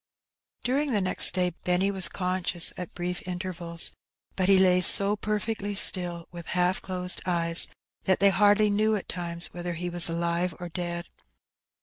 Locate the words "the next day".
0.93-1.51